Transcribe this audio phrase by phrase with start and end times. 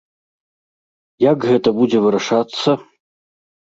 [1.31, 2.69] Як гэта будзе вырашацца?